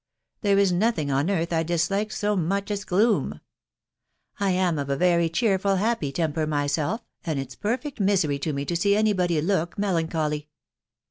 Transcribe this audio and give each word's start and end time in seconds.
There 0.41 0.57
is 0.57 0.71
nothing 0.71 1.11
on 1.11 1.29
earth 1.29 1.53
I 1.53 1.61
dislike 1.61 2.11
so 2.11 2.35
much 2.35 2.71
as 2.71 2.85
gloom. 2.85 3.39
I 4.39 4.49
am 4.49 4.79
of 4.79 4.89
a 4.89 4.97
very 4.97 5.29
cheerful, 5.29 5.75
happy 5.75 6.11
temper 6.11 6.47
myself, 6.47 7.01
and 7.23 7.37
it's 7.39 7.53
perfect 7.53 7.99
misery 7.99 8.39
to 8.39 8.51
me 8.51 8.65
to 8.65 8.75
see 8.75 8.95
any 8.95 9.13
body 9.13 9.39
look 9.41 9.77
melancholy. 9.77 10.49